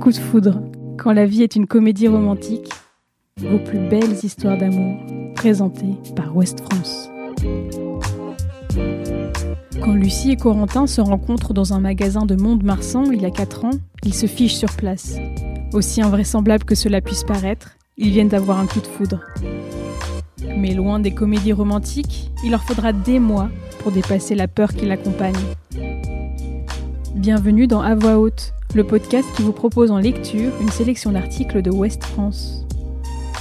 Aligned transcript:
Coup 0.00 0.12
de 0.12 0.16
foudre, 0.16 0.62
quand 0.96 1.12
la 1.12 1.26
vie 1.26 1.42
est 1.42 1.56
une 1.56 1.66
comédie 1.66 2.06
romantique, 2.06 2.68
vos 3.40 3.58
plus 3.58 3.80
belles 3.80 4.14
histoires 4.22 4.56
d'amour, 4.56 4.96
présentées 5.34 5.96
par 6.14 6.36
West 6.36 6.60
France. 6.60 7.10
Quand 9.82 9.94
Lucie 9.94 10.30
et 10.30 10.36
Corentin 10.36 10.86
se 10.86 11.00
rencontrent 11.00 11.52
dans 11.52 11.72
un 11.72 11.80
magasin 11.80 12.26
de 12.26 12.36
Mont-de-Marsan 12.36 13.10
il 13.12 13.22
y 13.22 13.26
a 13.26 13.30
4 13.30 13.64
ans, 13.64 13.70
ils 14.04 14.14
se 14.14 14.26
fichent 14.26 14.54
sur 14.54 14.72
place. 14.76 15.16
Aussi 15.72 16.00
invraisemblable 16.00 16.62
que 16.62 16.76
cela 16.76 17.00
puisse 17.00 17.24
paraître, 17.24 17.76
ils 17.96 18.10
viennent 18.10 18.28
d'avoir 18.28 18.60
un 18.60 18.66
coup 18.66 18.80
de 18.80 18.86
foudre. 18.86 19.20
Mais 20.56 20.74
loin 20.74 21.00
des 21.00 21.12
comédies 21.12 21.52
romantiques, 21.52 22.30
il 22.44 22.52
leur 22.52 22.62
faudra 22.62 22.92
des 22.92 23.18
mois 23.18 23.48
pour 23.80 23.90
dépasser 23.90 24.36
la 24.36 24.46
peur 24.46 24.72
qui 24.74 24.86
l'accompagne. 24.86 25.34
Bienvenue 27.16 27.66
dans 27.66 27.80
À 27.80 27.94
voix 27.94 28.18
haute, 28.18 28.52
le 28.74 28.84
podcast 28.84 29.26
qui 29.34 29.40
vous 29.40 29.54
propose 29.54 29.90
en 29.90 29.96
lecture 29.96 30.52
une 30.60 30.68
sélection 30.68 31.12
d'articles 31.12 31.62
de 31.62 31.70
West 31.70 32.04
France. 32.04 32.66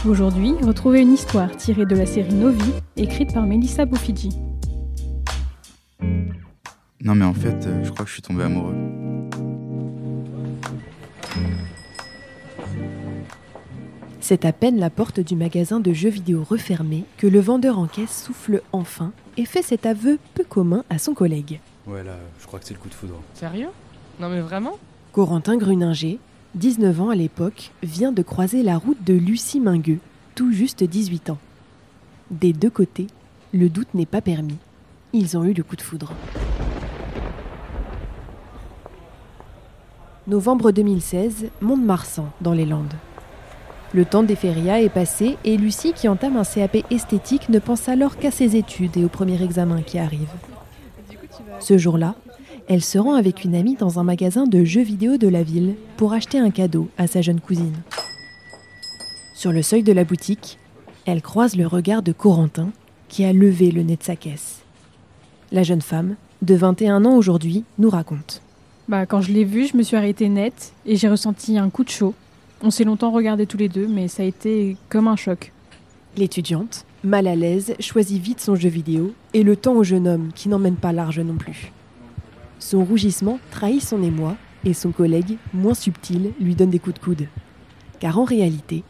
Aujourd'hui, 0.07 0.53
retrouvez 0.63 1.01
une 1.01 1.11
histoire 1.11 1.53
tirée 1.57 1.85
de 1.85 1.93
la 1.93 2.05
série 2.05 2.33
Novi, 2.33 2.71
écrite 2.95 3.33
par 3.33 3.45
Melissa 3.45 3.83
Boufidji. 3.83 4.29
Non 7.01 7.15
mais 7.15 7.25
en 7.25 7.33
fait, 7.33 7.67
euh, 7.67 7.83
je 7.83 7.91
crois 7.91 8.05
que 8.05 8.09
je 8.09 8.13
suis 8.13 8.21
tombé 8.21 8.43
amoureux. 8.43 8.75
C'est 14.21 14.45
à 14.45 14.53
peine 14.53 14.79
la 14.79 14.89
porte 14.89 15.19
du 15.19 15.35
magasin 15.35 15.81
de 15.81 15.91
jeux 15.91 16.09
vidéo 16.09 16.45
refermée 16.49 17.03
que 17.17 17.27
le 17.27 17.41
vendeur 17.41 17.77
en 17.77 17.87
caisse 17.87 18.23
souffle 18.23 18.61
enfin 18.71 19.11
et 19.35 19.43
fait 19.43 19.63
cet 19.63 19.85
aveu 19.85 20.17
peu 20.33 20.45
commun 20.45 20.85
à 20.89 20.97
son 20.97 21.13
collègue. 21.13 21.59
Ouais 21.87 22.03
là, 22.03 22.15
je 22.39 22.47
crois 22.47 22.59
que 22.59 22.65
c'est 22.65 22.73
le 22.73 22.79
coup 22.79 22.89
de 22.89 22.93
foudre. 22.93 23.21
Sérieux? 23.33 23.69
Non 24.19 24.29
mais 24.29 24.41
vraiment? 24.41 24.77
Corentin 25.11 25.57
Gruninger, 25.57 26.19
19 26.55 27.01
ans 27.01 27.09
à 27.09 27.15
l'époque, 27.15 27.71
vient 27.83 28.11
de 28.11 28.21
croiser 28.21 28.63
la 28.63 28.77
route 28.77 29.03
de 29.03 29.13
Lucie 29.13 29.59
Mingueux, 29.59 29.99
tout 30.33 30.51
juste 30.51 30.83
18 30.83 31.29
ans. 31.29 31.37
Des 32.31 32.53
deux 32.53 32.69
côtés, 32.69 33.07
le 33.53 33.69
doute 33.69 33.93
n'est 33.93 34.05
pas 34.05 34.21
permis. 34.21 34.57
Ils 35.13 35.37
ont 35.37 35.43
eu 35.43 35.53
le 35.53 35.63
coup 35.63 35.75
de 35.75 35.81
foudre. 35.81 36.11
Novembre 40.27 40.71
2016, 40.71 41.49
Mont-de-Marsan, 41.61 42.31
dans 42.41 42.53
les 42.53 42.65
Landes. 42.65 42.95
Le 43.93 44.05
temps 44.05 44.23
des 44.23 44.35
férias 44.35 44.81
est 44.81 44.89
passé 44.89 45.37
et 45.45 45.55
Lucie, 45.55 45.93
qui 45.93 46.09
entame 46.09 46.35
un 46.35 46.43
CAP 46.43 46.77
esthétique, 46.89 47.47
ne 47.49 47.59
pense 47.59 47.87
alors 47.87 48.17
qu'à 48.17 48.31
ses 48.31 48.55
études 48.55 48.97
et 48.97 49.05
au 49.05 49.07
premier 49.07 49.41
examen 49.43 49.83
qui 49.83 49.99
arrive. 49.99 50.27
Ce 51.59 51.77
jour-là, 51.77 52.15
elle 52.67 52.83
se 52.83 52.97
rend 52.97 53.13
avec 53.13 53.43
une 53.43 53.55
amie 53.55 53.75
dans 53.75 53.99
un 53.99 54.03
magasin 54.03 54.45
de 54.45 54.63
jeux 54.63 54.81
vidéo 54.81 55.17
de 55.17 55.27
la 55.27 55.43
ville 55.43 55.75
pour 55.97 56.13
acheter 56.13 56.39
un 56.39 56.49
cadeau 56.49 56.89
à 56.97 57.07
sa 57.07 57.21
jeune 57.21 57.39
cousine. 57.39 57.75
Sur 59.35 59.51
le 59.51 59.61
seuil 59.61 59.83
de 59.83 59.91
la 59.91 60.03
boutique, 60.03 60.57
elle 61.05 61.21
croise 61.21 61.55
le 61.55 61.67
regard 61.67 62.01
de 62.01 62.11
Corentin 62.11 62.69
qui 63.09 63.23
a 63.25 63.33
levé 63.33 63.71
le 63.71 63.83
nez 63.83 63.95
de 63.95 64.03
sa 64.03 64.15
caisse. 64.15 64.61
La 65.51 65.63
jeune 65.63 65.81
femme, 65.81 66.15
de 66.41 66.55
21 66.55 67.05
ans 67.05 67.15
aujourd'hui, 67.15 67.63
nous 67.77 67.89
raconte. 67.89 68.41
Bah, 68.87 69.05
quand 69.05 69.21
je 69.21 69.31
l'ai 69.31 69.43
vu, 69.43 69.67
je 69.67 69.77
me 69.77 69.83
suis 69.83 69.95
arrêtée 69.95 70.29
net 70.29 70.73
et 70.85 70.95
j'ai 70.95 71.07
ressenti 71.07 71.57
un 71.57 71.69
coup 71.69 71.83
de 71.83 71.89
chaud. 71.89 72.13
On 72.61 72.71
s'est 72.71 72.83
longtemps 72.83 73.11
regardés 73.11 73.45
tous 73.45 73.57
les 73.57 73.69
deux, 73.69 73.87
mais 73.87 74.07
ça 74.07 74.23
a 74.23 74.25
été 74.25 74.77
comme 74.89 75.07
un 75.07 75.15
choc. 75.15 75.51
L'étudiante, 76.17 76.85
mal 77.05 77.27
à 77.27 77.35
l'aise, 77.35 77.73
choisit 77.79 78.21
vite 78.21 78.41
son 78.41 78.55
jeu 78.55 78.69
vidéo 78.69 79.13
et 79.33 79.43
le 79.43 79.55
temps 79.55 79.75
au 79.75 79.83
jeune 79.83 80.07
homme 80.07 80.31
qui 80.33 80.49
n'emmène 80.49 80.75
pas 80.75 80.91
large 80.91 81.19
non 81.19 81.35
plus. 81.35 81.71
Son 82.59 82.83
rougissement 82.83 83.39
trahit 83.51 83.81
son 83.81 84.01
émoi 84.01 84.35
et 84.63 84.73
son 84.73 84.91
collègue, 84.91 85.37
moins 85.53 85.73
subtil, 85.73 86.31
lui 86.39 86.55
donne 86.55 86.71
des 86.71 86.79
coups 86.79 86.95
de 86.95 87.03
coude. 87.03 87.27
Car 87.99 88.17
en 88.17 88.23
réalité, 88.23 88.83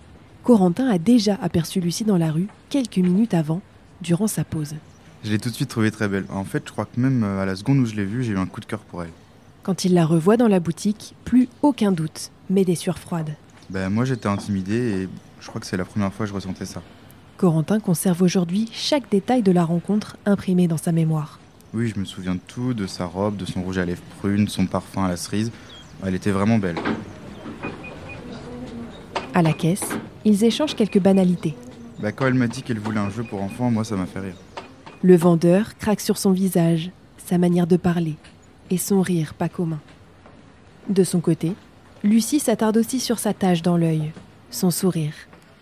Corentin 0.44 0.88
a 0.88 0.98
déjà 0.98 1.36
aperçu 1.42 1.82
Lucie 1.82 2.06
dans 2.06 2.18
la 2.18 2.32
rue 2.32 2.48
quelques 2.70 2.98
minutes 2.98 3.34
avant, 3.34 3.62
durant 4.02 4.28
sa 4.28 4.44
pause. 4.44 4.76
Je 5.24 5.32
l'ai 5.32 5.40
tout 5.40 5.50
de 5.50 5.56
suite 5.56 5.70
trouvée 5.70 5.92
très 5.92 6.08
belle. 6.08 6.26
En 6.30 6.44
fait, 6.44 6.64
je 6.66 6.72
crois 6.72 6.86
que 6.86 7.00
même 7.00 7.24
euh, 7.24 7.42
à 7.42 7.46
la 7.46 7.56
seconde 7.56 7.80
où 7.80 7.86
je 7.86 7.96
l'ai 7.96 8.06
vue, 8.06 8.24
j'ai 8.24 8.34
eu 8.34 8.38
un 8.38 8.46
coup 8.46 8.62
de 8.62 8.66
cœur 8.66 8.82
pour 8.82 9.04
elle. 9.04 9.10
Quand 9.64 9.84
il 9.84 9.94
la 9.94 10.06
revoit 10.06 10.38
dans 10.38 10.48
la 10.48 10.60
boutique, 10.60 11.16
plus 11.26 11.50
aucun 11.64 11.92
doute, 11.92 12.30
mais 12.50 12.64
des 12.64 12.76
sueurs 12.76 13.00
froides. 13.00 13.36
Ben 13.72 13.90
moi 13.90 14.06
j'étais 14.06 14.28
intimidé 14.28 14.76
et 14.76 15.10
je 15.42 15.48
crois 15.48 15.60
que 15.60 15.66
c'est 15.66 15.78
la 15.78 15.86
première 15.86 16.14
fois 16.14 16.28
que 16.28 16.30
je 16.30 16.36
ressentais 16.36 16.66
ça. 16.66 16.84
Corentin 17.46 17.80
conserve 17.80 18.24
aujourd'hui 18.24 18.68
chaque 18.74 19.08
détail 19.12 19.44
de 19.44 19.52
la 19.52 19.64
rencontre 19.64 20.18
imprimé 20.26 20.68
dans 20.68 20.78
sa 20.78 20.92
mémoire. 20.92 21.40
Oui, 21.76 21.92
je 21.94 22.00
me 22.00 22.04
souviens 22.04 22.34
de 22.34 22.40
tout, 22.48 22.74
de 22.74 22.88
sa 22.88 23.06
robe, 23.06 23.38
de 23.38 23.46
son 23.46 23.62
rouge 23.62 23.78
à 23.78 23.86
lèvres 23.86 24.02
prune, 24.18 24.48
son 24.48 24.66
parfum 24.66 25.06
à 25.06 25.10
la 25.10 25.16
cerise. 25.16 25.52
Elle 26.04 26.16
était 26.16 26.32
vraiment 26.32 26.58
belle. 26.58 26.78
À 29.36 29.44
la 29.44 29.54
caisse, 29.54 29.88
ils 30.24 30.44
échangent 30.44 30.74
quelques 30.74 30.98
banalités. 30.98 31.54
Bah 32.00 32.12
quand 32.12 32.26
elle 32.26 32.34
m'a 32.34 32.48
dit 32.48 32.64
qu'elle 32.64 32.80
voulait 32.80 33.00
un 33.00 33.12
jeu 33.12 33.22
pour 33.22 33.44
enfants, 33.44 33.70
moi 33.70 33.84
ça 33.84 33.96
m'a 33.96 34.08
fait 34.08 34.22
rire. 34.22 34.38
Le 35.04 35.16
vendeur 35.16 35.78
craque 35.78 36.02
sur 36.02 36.18
son 36.18 36.32
visage, 36.32 36.90
sa 37.28 37.38
manière 37.38 37.68
de 37.68 37.78
parler 37.78 38.16
et 38.72 38.80
son 38.80 39.02
rire 39.02 39.36
pas 39.36 39.50
commun. 39.50 39.82
De 40.90 41.04
son 41.04 41.20
côté, 41.20 41.54
Lucie 42.04 42.40
s'attarde 42.40 42.78
aussi 42.78 43.00
sur 43.00 43.20
sa 43.20 43.36
tache 43.36 43.62
dans 43.62 43.78
l'œil, 43.78 44.14
son 44.50 44.72
sourire, 44.72 45.14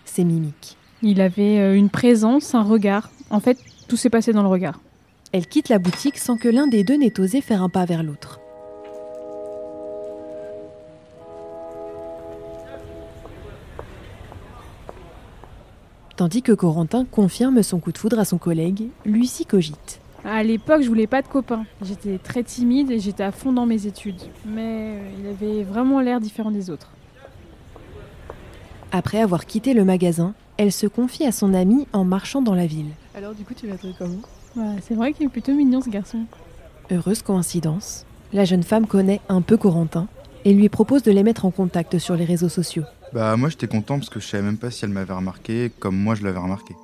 ses 0.06 0.24
mimiques. 0.24 0.78
Il 1.06 1.20
avait 1.20 1.60
euh, 1.60 1.76
une 1.76 1.90
présence, 1.90 2.56
un 2.56 2.64
regard. 2.64 3.12
En 3.30 3.42
fait, 3.42 3.58
tout 3.90 3.98
s'est 3.98 4.10
passé 4.10 4.32
dans 4.32 4.42
le 4.42 4.48
regard. 4.48 4.80
Elle 5.34 5.48
quitte 5.48 5.68
la 5.68 5.78
boutique 5.78 6.18
sans 6.18 6.38
que 6.38 6.48
l'un 6.48 6.66
des 6.66 6.86
deux 6.86 6.96
n'ait 6.96 7.20
osé 7.20 7.42
faire 7.42 7.62
un 7.62 7.68
pas 7.68 7.84
vers 7.84 8.04
l'autre. 8.04 8.40
Tandis 16.16 16.42
que 16.42 16.54
Corentin 16.54 17.04
confirme 17.04 17.64
son 17.64 17.80
coup 17.80 17.92
de 17.92 17.98
foudre 17.98 18.20
à 18.20 18.24
son 18.24 18.38
collègue, 18.38 18.88
Lucie 19.04 19.46
cogite. 19.46 20.00
À 20.24 20.42
l'époque, 20.42 20.84
je 20.84 20.88
voulais 20.88 21.08
pas 21.08 21.22
de 21.22 21.28
copain. 21.28 21.66
J'étais 21.82 22.18
très 22.18 22.44
timide 22.44 22.92
et 22.92 23.00
j'étais 23.00 23.24
à 23.24 23.34
fond 23.34 23.52
dans 23.52 23.66
mes 23.66 23.88
études. 23.88 24.22
Mais 24.46 24.94
euh, 24.96 25.10
il 25.20 25.28
avait 25.28 25.64
vraiment 25.64 26.00
l'air 26.00 26.22
différent 26.22 26.52
des 26.52 26.70
autres. 26.70 26.92
Après 28.94 29.20
avoir 29.20 29.46
quitté 29.46 29.74
le 29.74 29.84
magasin, 29.84 30.34
elle 30.58 30.72
se 30.72 30.88
confie 30.88 31.26
à 31.26 31.32
son 31.32 31.54
ami 31.54 31.88
en 31.94 32.04
marchant 32.04 32.42
dans 32.42 32.56
la 32.56 32.66
ville. 32.66 32.92
Alors 33.16 33.34
du 33.34 33.44
coup 33.44 33.54
tu 33.54 33.68
l'as 33.68 33.78
trouvé 33.78 33.94
comment 33.98 34.22
Ouais, 34.56 34.80
c'est 34.88 34.94
vrai 34.94 35.14
qu'il 35.14 35.26
est 35.26 35.30
plutôt 35.30 35.54
mignon 35.54 35.82
ce 35.82 35.90
garçon. 35.90 36.26
Heureuse 36.92 37.22
coïncidence, 37.24 38.06
la 38.34 38.46
jeune 38.46 38.64
femme 38.64 38.86
connaît 38.86 39.22
un 39.30 39.42
peu 39.42 39.58
Corentin 39.58 40.08
et 40.46 40.54
lui 40.54 40.70
propose 40.70 41.04
de 41.04 41.12
les 41.12 41.24
mettre 41.24 41.46
en 41.46 41.52
contact 41.52 41.98
sur 41.98 42.16
les 42.16 42.26
réseaux 42.26 42.50
sociaux. 42.50 42.84
Bah 43.14 43.36
moi 43.38 43.50
j'étais 43.50 43.68
content 43.68 43.98
parce 43.98 44.10
que 44.10 44.20
je 44.20 44.28
savais 44.28 44.44
même 44.44 44.58
pas 44.58 44.72
si 44.72 44.86
elle 44.86 44.92
m'avait 44.92 45.14
remarqué 45.14 45.72
comme 45.80 45.98
moi 45.98 46.16
je 46.16 46.24
l'avais 46.24 46.40
remarqué. 46.40 46.76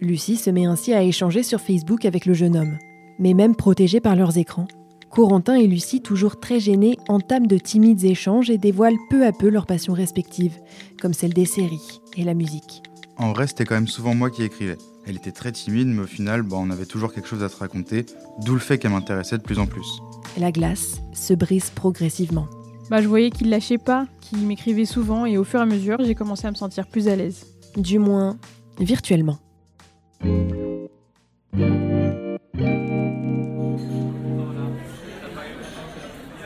Lucie 0.00 0.36
se 0.36 0.50
met 0.50 0.66
ainsi 0.66 0.94
à 0.94 1.02
échanger 1.02 1.42
sur 1.42 1.60
Facebook 1.60 2.04
avec 2.04 2.24
le 2.24 2.34
jeune 2.34 2.56
homme. 2.56 2.78
Mais 3.18 3.34
même 3.34 3.56
protégés 3.56 4.00
par 4.00 4.14
leurs 4.14 4.38
écrans, 4.38 4.68
Corentin 5.10 5.54
et 5.54 5.66
Lucie, 5.66 6.00
toujours 6.00 6.38
très 6.38 6.60
gênés, 6.60 6.98
entament 7.08 7.46
de 7.46 7.58
timides 7.58 8.04
échanges 8.04 8.50
et 8.50 8.58
dévoilent 8.58 8.98
peu 9.10 9.26
à 9.26 9.32
peu 9.32 9.48
leurs 9.48 9.66
passions 9.66 9.92
respectives, 9.92 10.58
comme 11.00 11.14
celle 11.14 11.32
des 11.32 11.44
séries 11.44 12.00
et 12.16 12.24
la 12.24 12.34
musique. 12.34 12.82
En 13.16 13.32
vrai 13.32 13.46
c'était 13.46 13.64
quand 13.64 13.74
même 13.74 13.88
souvent 13.88 14.14
moi 14.14 14.30
qui 14.30 14.42
écrivais. 14.42 14.78
Elle 15.06 15.16
était 15.16 15.32
très 15.32 15.52
timide 15.52 15.88
mais 15.88 16.02
au 16.02 16.06
final 16.06 16.42
bah, 16.42 16.56
on 16.58 16.70
avait 16.70 16.86
toujours 16.86 17.12
quelque 17.12 17.28
chose 17.28 17.42
à 17.42 17.48
se 17.48 17.56
raconter, 17.56 18.06
d'où 18.44 18.52
le 18.52 18.60
fait 18.60 18.78
qu'elle 18.78 18.92
m'intéressait 18.92 19.38
de 19.38 19.42
plus 19.42 19.58
en 19.58 19.66
plus. 19.66 20.00
La 20.38 20.52
glace 20.52 21.00
se 21.12 21.34
brise 21.34 21.70
progressivement. 21.70 22.46
Bah, 22.90 23.02
je 23.02 23.08
voyais 23.08 23.30
qu'il 23.30 23.50
lâchait 23.50 23.78
pas, 23.78 24.06
qu'il 24.20 24.38
m'écrivait 24.46 24.86
souvent 24.86 25.26
et 25.26 25.36
au 25.36 25.44
fur 25.44 25.60
et 25.60 25.62
à 25.62 25.66
mesure, 25.66 25.98
j'ai 26.00 26.14
commencé 26.14 26.46
à 26.46 26.50
me 26.50 26.56
sentir 26.56 26.86
plus 26.86 27.08
à 27.08 27.16
l'aise. 27.16 27.46
Du 27.76 27.98
moins, 27.98 28.38
virtuellement. 28.78 29.38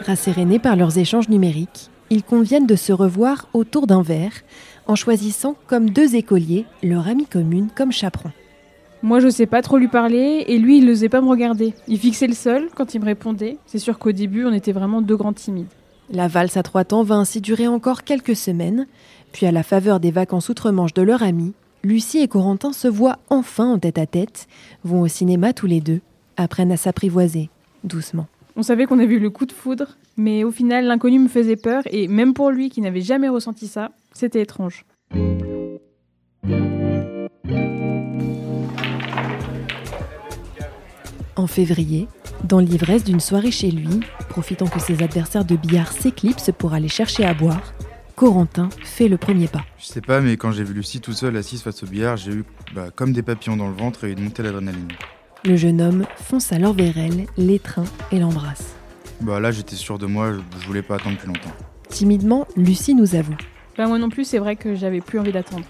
Rassérénés 0.04 0.58
par 0.58 0.74
leurs 0.74 0.98
échanges 0.98 1.28
numériques, 1.28 1.90
ils 2.10 2.24
conviennent 2.24 2.66
de 2.66 2.74
se 2.74 2.92
revoir 2.92 3.48
autour 3.52 3.86
d'un 3.86 4.02
verre 4.02 4.32
en 4.86 4.96
choisissant 4.96 5.54
comme 5.68 5.90
deux 5.90 6.16
écoliers 6.16 6.66
leur 6.82 7.06
amie 7.06 7.26
commune 7.26 7.68
comme 7.74 7.92
chaperon. 7.92 8.32
Moi, 9.02 9.20
je 9.20 9.28
sais 9.28 9.46
pas 9.46 9.62
trop 9.62 9.78
lui 9.78 9.88
parler 9.88 10.44
et 10.46 10.58
lui, 10.58 10.78
il 10.78 10.86
n'osait 10.86 11.08
pas 11.08 11.20
me 11.20 11.28
regarder. 11.28 11.74
Il 11.88 11.98
fixait 11.98 12.26
le 12.26 12.34
sol 12.34 12.68
quand 12.74 12.94
il 12.94 13.00
me 13.00 13.06
répondait. 13.06 13.58
C'est 13.66 13.78
sûr 13.78 13.98
qu'au 13.98 14.12
début, 14.12 14.44
on 14.44 14.52
était 14.52 14.72
vraiment 14.72 15.02
deux 15.02 15.16
grands 15.16 15.32
timides. 15.32 15.66
La 16.10 16.28
valse 16.28 16.56
à 16.56 16.62
trois 16.62 16.84
temps 16.84 17.04
va 17.04 17.14
ainsi 17.14 17.40
durer 17.40 17.68
encore 17.68 18.02
quelques 18.02 18.36
semaines, 18.36 18.86
puis 19.32 19.46
à 19.46 19.52
la 19.52 19.62
faveur 19.62 20.00
des 20.00 20.10
vacances 20.10 20.48
outre-Manche 20.48 20.94
de 20.94 21.02
leur 21.02 21.22
amie, 21.22 21.52
Lucie 21.84 22.18
et 22.18 22.28
Corentin 22.28 22.72
se 22.72 22.88
voient 22.88 23.18
enfin 23.30 23.72
en 23.72 23.78
tête 23.78 23.98
à 23.98 24.06
tête, 24.06 24.46
vont 24.84 25.00
au 25.00 25.08
cinéma 25.08 25.52
tous 25.52 25.66
les 25.66 25.80
deux, 25.80 26.00
apprennent 26.36 26.72
à 26.72 26.76
s'apprivoiser, 26.76 27.50
doucement. 27.82 28.26
On 28.54 28.62
savait 28.62 28.84
qu'on 28.84 28.98
avait 28.98 29.14
eu 29.14 29.18
le 29.18 29.30
coup 29.30 29.46
de 29.46 29.52
foudre, 29.52 29.96
mais 30.18 30.44
au 30.44 30.50
final, 30.50 30.84
l'inconnu 30.84 31.18
me 31.18 31.28
faisait 31.28 31.56
peur 31.56 31.82
et 31.90 32.06
même 32.06 32.34
pour 32.34 32.50
lui 32.50 32.68
qui 32.68 32.82
n'avait 32.82 33.00
jamais 33.00 33.28
ressenti 33.28 33.66
ça, 33.66 33.92
c'était 34.12 34.42
étrange. 34.42 34.84
En 41.36 41.46
février, 41.46 42.08
Dans 42.44 42.58
l'ivresse 42.58 43.04
d'une 43.04 43.20
soirée 43.20 43.52
chez 43.52 43.70
lui, 43.70 44.00
profitant 44.28 44.66
que 44.66 44.80
ses 44.80 45.02
adversaires 45.02 45.44
de 45.44 45.54
billard 45.54 45.92
s'éclipsent 45.92 46.50
pour 46.58 46.74
aller 46.74 46.88
chercher 46.88 47.24
à 47.24 47.34
boire, 47.34 47.72
Corentin 48.16 48.68
fait 48.82 49.08
le 49.08 49.16
premier 49.16 49.46
pas. 49.46 49.64
Je 49.78 49.86
sais 49.86 50.00
pas, 50.00 50.20
mais 50.20 50.36
quand 50.36 50.50
j'ai 50.50 50.64
vu 50.64 50.74
Lucie 50.74 51.00
tout 51.00 51.12
seul 51.12 51.36
assise 51.36 51.62
face 51.62 51.82
au 51.84 51.86
billard, 51.86 52.16
j'ai 52.16 52.32
eu 52.32 52.44
bah, 52.74 52.88
comme 52.94 53.12
des 53.12 53.22
papillons 53.22 53.56
dans 53.56 53.68
le 53.68 53.74
ventre 53.74 54.04
et 54.04 54.12
une 54.12 54.24
montée 54.24 54.42
d'adrénaline. 54.42 54.88
Le 55.44 55.56
jeune 55.56 55.80
homme 55.80 56.06
fonce 56.16 56.52
alors 56.52 56.72
vers 56.72 56.96
elle, 56.96 57.26
l'étreint 57.36 57.84
et 58.12 58.20
l'embrasse. 58.20 58.74
Bah 59.20 59.40
là, 59.40 59.50
j'étais 59.50 59.74
sûr 59.74 59.98
de 59.98 60.06
moi, 60.06 60.32
je 60.60 60.66
voulais 60.66 60.82
pas 60.82 60.94
attendre 60.94 61.18
plus 61.18 61.26
longtemps. 61.26 61.50
Timidement, 61.88 62.46
Lucie 62.56 62.94
nous 62.94 63.16
avoue. 63.16 63.36
Bah 63.76 63.88
moi 63.88 63.98
non 63.98 64.08
plus, 64.08 64.24
c'est 64.24 64.38
vrai 64.38 64.54
que 64.54 64.76
j'avais 64.76 65.00
plus 65.00 65.18
envie 65.18 65.32
d'attendre. 65.32 65.64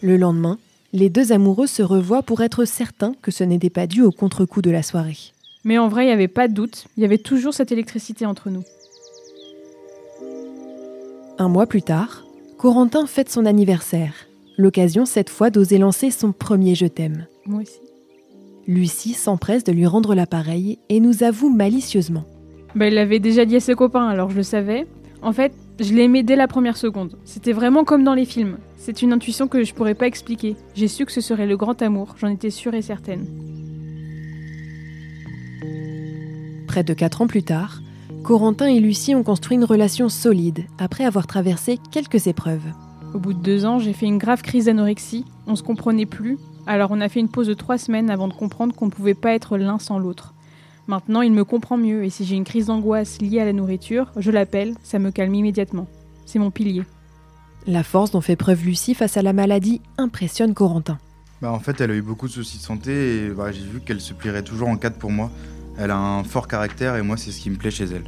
Le 0.00 0.16
lendemain, 0.16 0.58
les 0.94 1.10
deux 1.10 1.30
amoureux 1.30 1.66
se 1.66 1.82
revoient 1.82 2.22
pour 2.22 2.40
être 2.40 2.64
certains 2.64 3.12
que 3.20 3.30
ce 3.30 3.44
n'était 3.44 3.70
pas 3.70 3.86
dû 3.86 4.00
au 4.00 4.12
contre-coup 4.12 4.62
de 4.62 4.70
la 4.70 4.82
soirée. 4.82 5.18
Mais 5.64 5.76
en 5.76 5.88
vrai, 5.88 6.04
il 6.04 6.06
n'y 6.06 6.12
avait 6.12 6.28
pas 6.28 6.48
de 6.48 6.54
doute, 6.54 6.86
il 6.96 7.02
y 7.02 7.06
avait 7.06 7.18
toujours 7.18 7.52
cette 7.52 7.70
électricité 7.70 8.24
entre 8.24 8.48
nous. 8.48 8.64
Un 11.38 11.48
mois 11.48 11.66
plus 11.66 11.82
tard, 11.82 12.24
Corentin 12.56 13.06
fête 13.06 13.30
son 13.30 13.44
anniversaire. 13.44 14.14
L'occasion 14.56 15.04
cette 15.04 15.30
fois 15.30 15.50
d'oser 15.50 15.76
lancer 15.76 16.10
son 16.10 16.32
premier 16.32 16.74
je 16.74 16.86
t'aime. 16.86 17.26
Moi 17.46 17.62
aussi. 17.62 17.80
Lucie 18.66 19.14
s'empresse 19.14 19.64
de 19.64 19.72
lui 19.72 19.86
rendre 19.86 20.14
l'appareil 20.14 20.78
et 20.88 21.00
nous 21.00 21.24
avoue 21.24 21.50
malicieusement. 21.50 22.24
Bah, 22.74 22.88
il 22.88 22.94
l'avait 22.94 23.18
déjà 23.18 23.44
dit 23.44 23.56
à 23.56 23.60
ses 23.60 23.74
copains, 23.74 24.06
alors 24.06 24.30
je 24.30 24.36
le 24.36 24.42
savais. 24.42 24.86
En 25.20 25.32
fait, 25.32 25.52
je 25.80 25.92
l'aimais 25.92 26.22
dès 26.22 26.36
la 26.36 26.48
première 26.48 26.76
seconde. 26.76 27.18
C'était 27.24 27.52
vraiment 27.52 27.84
comme 27.84 28.04
dans 28.04 28.14
les 28.14 28.24
films. 28.24 28.58
C'est 28.76 29.02
une 29.02 29.12
intuition 29.12 29.48
que 29.48 29.64
je 29.64 29.74
pourrais 29.74 29.94
pas 29.94 30.06
expliquer. 30.06 30.56
J'ai 30.74 30.88
su 30.88 31.04
que 31.04 31.12
ce 31.12 31.20
serait 31.20 31.46
le 31.46 31.56
grand 31.56 31.80
amour, 31.82 32.14
j'en 32.18 32.28
étais 32.28 32.50
sûre 32.50 32.74
et 32.74 32.82
certaine. 32.82 33.26
Près 36.66 36.84
de 36.84 36.94
quatre 36.94 37.20
ans 37.22 37.26
plus 37.26 37.42
tard, 37.42 37.80
Corentin 38.22 38.66
et 38.66 38.80
Lucie 38.80 39.14
ont 39.14 39.24
construit 39.24 39.56
une 39.56 39.64
relation 39.64 40.08
solide 40.08 40.64
après 40.78 41.04
avoir 41.04 41.26
traversé 41.26 41.78
quelques 41.90 42.28
épreuves. 42.28 42.72
Au 43.14 43.18
bout 43.18 43.34
de 43.34 43.42
deux 43.42 43.66
ans, 43.66 43.78
j'ai 43.78 43.92
fait 43.92 44.06
une 44.06 44.18
grave 44.18 44.42
crise 44.42 44.66
d'anorexie. 44.66 45.24
On 45.46 45.56
se 45.56 45.62
comprenait 45.62 46.06
plus. 46.06 46.38
Alors 46.66 46.90
on 46.92 47.00
a 47.00 47.08
fait 47.08 47.20
une 47.20 47.28
pause 47.28 47.48
de 47.48 47.54
trois 47.54 47.78
semaines 47.78 48.10
avant 48.10 48.28
de 48.28 48.34
comprendre 48.34 48.74
qu'on 48.74 48.86
ne 48.86 48.90
pouvait 48.90 49.14
pas 49.14 49.32
être 49.32 49.58
l'un 49.58 49.78
sans 49.78 49.98
l'autre. 49.98 50.34
Maintenant, 50.86 51.22
il 51.22 51.32
me 51.32 51.44
comprend 51.44 51.76
mieux 51.76 52.04
et 52.04 52.10
si 52.10 52.24
j'ai 52.24 52.36
une 52.36 52.44
crise 52.44 52.66
d'angoisse 52.66 53.20
liée 53.20 53.40
à 53.40 53.44
la 53.44 53.52
nourriture, 53.52 54.10
je 54.16 54.30
l'appelle, 54.30 54.74
ça 54.82 54.98
me 54.98 55.10
calme 55.10 55.34
immédiatement. 55.34 55.86
C'est 56.26 56.38
mon 56.38 56.50
pilier. 56.50 56.82
La 57.66 57.84
force 57.84 58.10
dont 58.10 58.20
fait 58.20 58.36
preuve 58.36 58.64
Lucie 58.64 58.94
face 58.94 59.16
à 59.16 59.22
la 59.22 59.32
maladie 59.32 59.80
impressionne 59.96 60.54
Corentin. 60.54 60.98
Bah 61.40 61.52
en 61.52 61.60
fait, 61.60 61.80
elle 61.80 61.90
a 61.90 61.94
eu 61.94 62.02
beaucoup 62.02 62.26
de 62.26 62.32
soucis 62.32 62.58
de 62.58 62.62
santé 62.62 63.26
et 63.26 63.28
bah, 63.30 63.52
j'ai 63.52 63.62
vu 63.62 63.80
qu'elle 63.80 64.00
se 64.00 64.12
plierait 64.12 64.42
toujours 64.42 64.68
en 64.68 64.76
quatre 64.76 64.98
pour 64.98 65.10
moi. 65.10 65.30
Elle 65.78 65.90
a 65.90 65.98
un 65.98 66.24
fort 66.24 66.48
caractère 66.48 66.96
et 66.96 67.02
moi, 67.02 67.16
c'est 67.16 67.32
ce 67.32 67.40
qui 67.40 67.50
me 67.50 67.56
plaît 67.56 67.70
chez 67.70 67.84
elle. 67.84 68.04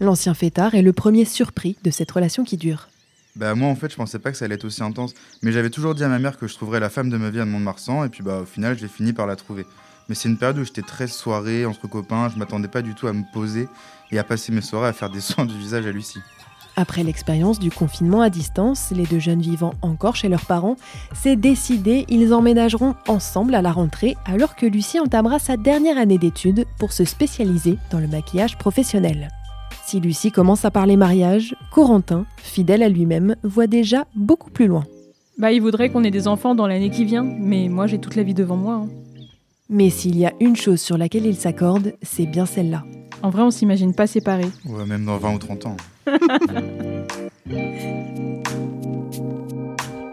L'ancien 0.00 0.34
fêtard 0.34 0.74
est 0.74 0.82
le 0.82 0.92
premier 0.92 1.24
surpris 1.24 1.76
de 1.82 1.90
cette 1.90 2.10
relation 2.10 2.44
qui 2.44 2.56
dure. 2.56 2.88
Bah 3.36 3.54
moi 3.54 3.68
en 3.68 3.76
fait 3.76 3.90
je 3.90 3.96
pensais 3.96 4.18
pas 4.18 4.32
que 4.32 4.38
ça 4.38 4.46
allait 4.46 4.54
être 4.54 4.64
aussi 4.64 4.82
intense, 4.82 5.12
mais 5.42 5.52
j'avais 5.52 5.68
toujours 5.68 5.94
dit 5.94 6.02
à 6.02 6.08
ma 6.08 6.18
mère 6.18 6.38
que 6.38 6.48
je 6.48 6.54
trouverais 6.54 6.80
la 6.80 6.88
femme 6.88 7.10
de 7.10 7.18
ma 7.18 7.28
vie 7.28 7.40
à 7.40 7.44
Mont-de-Marsan 7.44 8.04
et 8.04 8.08
puis 8.08 8.22
bah 8.22 8.40
au 8.40 8.46
final 8.46 8.78
j'ai 8.78 8.88
fini 8.88 9.12
par 9.12 9.26
la 9.26 9.36
trouver. 9.36 9.66
Mais 10.08 10.14
c'est 10.14 10.28
une 10.28 10.38
période 10.38 10.58
où 10.58 10.64
j'étais 10.64 10.82
très 10.82 11.06
soirée 11.06 11.66
entre 11.66 11.86
copains, 11.86 12.30
je 12.32 12.38
m'attendais 12.38 12.68
pas 12.68 12.80
du 12.80 12.94
tout 12.94 13.08
à 13.08 13.12
me 13.12 13.24
poser 13.32 13.68
et 14.10 14.18
à 14.18 14.24
passer 14.24 14.52
mes 14.52 14.62
soirées 14.62 14.88
à 14.88 14.92
faire 14.92 15.10
des 15.10 15.20
soins 15.20 15.44
du 15.44 15.56
visage 15.58 15.86
à 15.86 15.92
Lucie. 15.92 16.20
Après 16.78 17.02
l'expérience 17.02 17.58
du 17.58 17.70
confinement 17.70 18.20
à 18.20 18.28
distance, 18.28 18.90
les 18.90 19.04
deux 19.04 19.18
jeunes 19.18 19.40
vivant 19.40 19.74
encore 19.80 20.14
chez 20.14 20.28
leurs 20.28 20.44
parents, 20.44 20.76
c'est 21.14 21.36
décidé, 21.36 22.04
ils 22.08 22.34
emménageront 22.34 22.94
ensemble 23.08 23.54
à 23.54 23.62
la 23.62 23.72
rentrée 23.72 24.16
alors 24.26 24.56
que 24.56 24.66
Lucie 24.66 25.00
entamera 25.00 25.38
sa 25.38 25.56
dernière 25.56 25.96
année 25.96 26.18
d'études 26.18 26.66
pour 26.78 26.92
se 26.92 27.04
spécialiser 27.04 27.78
dans 27.90 27.98
le 27.98 28.08
maquillage 28.08 28.58
professionnel. 28.58 29.28
Si 29.86 30.00
Lucie 30.00 30.32
commence 30.32 30.64
à 30.64 30.70
parler 30.70 30.96
mariage, 30.96 31.54
Corentin, 31.70 32.26
fidèle 32.38 32.82
à 32.82 32.88
lui-même, 32.88 33.36
voit 33.44 33.66
déjà 33.68 34.06
beaucoup 34.16 34.50
plus 34.50 34.66
loin. 34.66 34.84
Bah, 35.38 35.52
il 35.52 35.60
voudrait 35.60 35.90
qu'on 35.90 36.02
ait 36.02 36.10
des 36.10 36.26
enfants 36.28 36.54
dans 36.54 36.66
l'année 36.66 36.90
qui 36.90 37.04
vient, 37.04 37.22
mais 37.22 37.68
moi 37.68 37.86
j'ai 37.86 37.98
toute 37.98 38.16
la 38.16 38.22
vie 38.22 38.34
devant 38.34 38.56
moi. 38.56 38.74
hein. 38.74 38.88
Mais 39.68 39.90
s'il 39.90 40.16
y 40.16 40.26
a 40.26 40.32
une 40.40 40.56
chose 40.56 40.80
sur 40.80 40.96
laquelle 40.96 41.26
il 41.26 41.36
s'accorde, 41.36 41.92
c'est 42.02 42.26
bien 42.26 42.46
celle-là. 42.46 42.84
En 43.22 43.30
vrai, 43.30 43.42
on 43.42 43.50
s'imagine 43.50 43.94
pas 43.94 44.06
séparés. 44.06 44.50
Ouais, 44.68 44.86
même 44.86 45.04
dans 45.04 45.18
20 45.18 45.34
ou 45.34 45.38
30 45.38 45.66
ans. 45.66 45.76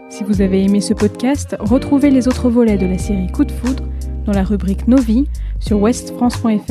Si 0.08 0.22
vous 0.22 0.40
avez 0.42 0.62
aimé 0.62 0.80
ce 0.80 0.94
podcast, 0.94 1.56
retrouvez 1.58 2.08
les 2.08 2.28
autres 2.28 2.48
volets 2.48 2.78
de 2.78 2.86
la 2.86 2.98
série 2.98 3.26
Coup 3.32 3.44
de 3.44 3.50
foudre 3.50 3.82
dans 4.24 4.32
la 4.32 4.44
rubrique 4.44 4.86
Nos 4.86 5.00
vies 5.00 5.26
sur 5.58 5.80
westfrance.fr. 5.80 6.70